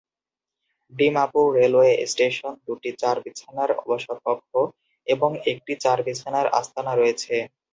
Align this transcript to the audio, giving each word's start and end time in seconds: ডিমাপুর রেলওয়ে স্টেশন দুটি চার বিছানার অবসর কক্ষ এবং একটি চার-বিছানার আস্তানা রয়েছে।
ডিমাপুর 0.93 1.47
রেলওয়ে 1.57 1.93
স্টেশন 2.05 2.53
দুটি 2.65 2.91
চার 3.01 3.15
বিছানার 3.25 3.69
অবসর 3.81 4.17
কক্ষ 4.25 4.51
এবং 5.07 5.29
একটি 5.51 5.73
চার-বিছানার 5.83 6.47
আস্তানা 6.59 6.93
রয়েছে। 6.95 7.35